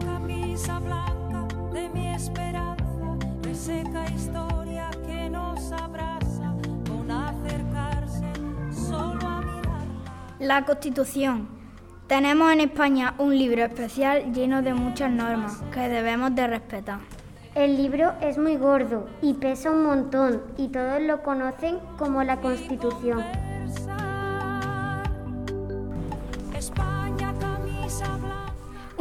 [0.00, 6.54] camisa blanca de mi esperanza, reseca historia que nos abraza
[6.88, 8.26] con acercarse
[8.72, 10.36] solo a mirarla.
[10.40, 11.48] La Constitución.
[12.08, 16.98] Tenemos en España un libro especial lleno de muchas normas que debemos de respetar.
[17.54, 22.38] El libro es muy gordo y pesa un montón y todos lo conocen como la
[22.40, 23.22] Constitución.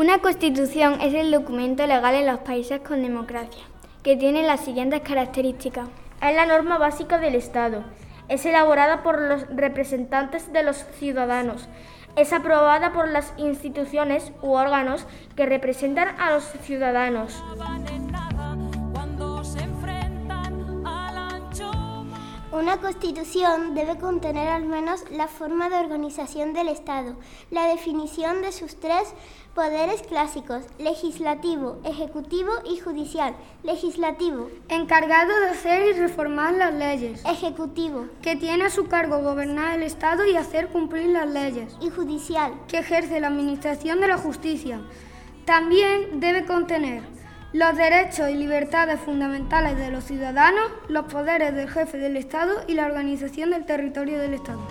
[0.01, 3.61] Una constitución es el documento legal en los países con democracia,
[4.01, 5.89] que tiene las siguientes características.
[6.27, 7.83] Es la norma básica del Estado.
[8.27, 11.69] Es elaborada por los representantes de los ciudadanos.
[12.15, 15.05] Es aprobada por las instituciones u órganos
[15.35, 17.39] que representan a los ciudadanos.
[22.61, 27.15] Una constitución debe contener al menos la forma de organización del Estado,
[27.49, 29.15] la definición de sus tres
[29.55, 33.33] poderes clásicos, legislativo, ejecutivo y judicial.
[33.63, 39.77] Legislativo, encargado de hacer y reformar las leyes, ejecutivo que tiene a su cargo gobernar
[39.77, 42.53] el Estado y hacer cumplir las leyes, y judicial.
[42.67, 44.81] que ejerce la administración de la justicia.
[45.45, 47.20] También debe contener
[47.53, 52.75] los derechos y libertades fundamentales de los ciudadanos, los poderes del jefe del Estado y
[52.75, 54.61] la organización del territorio del Estado.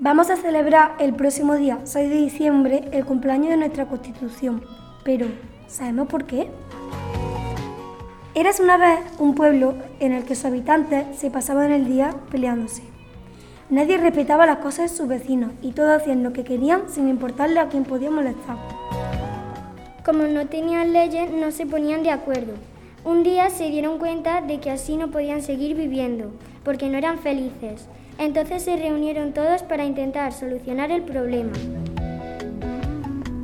[0.00, 4.62] Vamos a celebrar el próximo día 6 de diciembre el cumpleaños de nuestra Constitución.
[5.04, 5.28] Pero,
[5.68, 6.50] ¿sabemos por qué?
[8.34, 12.82] Eras una vez un pueblo en el que sus habitantes se pasaban el día peleándose.
[13.70, 17.60] Nadie respetaba las cosas de sus vecinos y todos hacían lo que querían sin importarle
[17.60, 18.58] a quién podía molestar.
[20.04, 22.52] Como no tenían leyes, no se ponían de acuerdo.
[23.04, 26.30] Un día se dieron cuenta de que así no podían seguir viviendo,
[26.62, 27.88] porque no eran felices.
[28.18, 31.52] Entonces se reunieron todos para intentar solucionar el problema.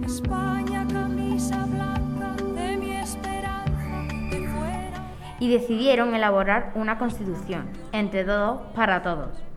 [0.05, 5.03] España, camisa blanca de mi esperanza, de fuera.
[5.41, 9.50] y decidieron elaborar una constitución, entre todos, para todos.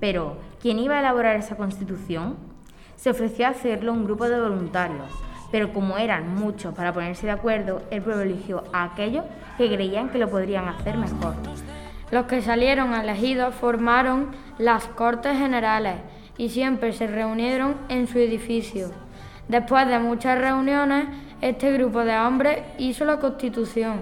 [0.00, 2.36] Pero, ¿quién iba a elaborar esa constitución?
[2.96, 5.10] Se ofreció a hacerlo un grupo de voluntarios,
[5.52, 9.24] pero como eran muchos para ponerse de acuerdo, el pueblo eligió a aquellos
[9.58, 11.34] que creían que lo podrían hacer mejor.
[12.10, 15.96] Los que salieron elegidos formaron las Cortes Generales
[16.36, 18.90] y siempre se reunieron en su edificio.
[19.48, 21.06] Después de muchas reuniones,
[21.40, 24.00] este grupo de hombres hizo la Constitución.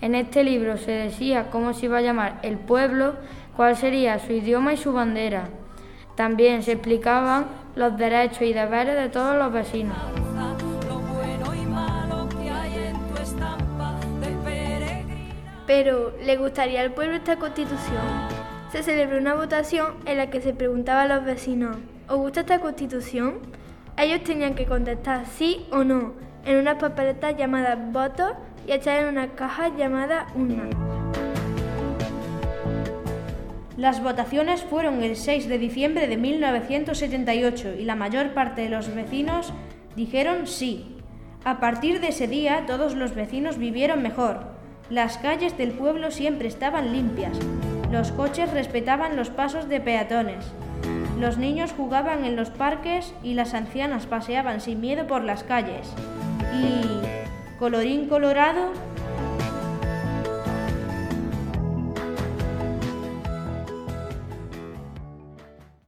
[0.00, 3.16] En este libro se decía cómo se iba a llamar el pueblo,
[3.54, 5.48] cuál sería su idioma y su bandera.
[6.16, 7.46] También se explicaban
[7.76, 9.96] los derechos y deberes de todos los vecinos.
[15.66, 18.02] Pero, ¿le gustaría al pueblo esta constitución?
[18.72, 21.76] Se celebró una votación en la que se preguntaba a los vecinos,
[22.08, 23.38] ¿os gusta esta constitución?
[23.96, 28.32] Ellos tenían que contestar sí o no en unas papeletas llamadas votos
[28.66, 30.68] y echar en una caja llamada urna.
[33.76, 38.94] Las votaciones fueron el 6 de diciembre de 1978 y la mayor parte de los
[38.94, 39.54] vecinos
[39.96, 40.96] dijeron sí.
[41.44, 44.40] A partir de ese día todos los vecinos vivieron mejor.
[44.90, 47.38] Las calles del pueblo siempre estaban limpias.
[47.90, 50.44] Los coches respetaban los pasos de peatones.
[51.18, 55.92] Los niños jugaban en los parques y las ancianas paseaban sin miedo por las calles.
[56.54, 57.19] Y,
[57.60, 58.72] colorín colorado,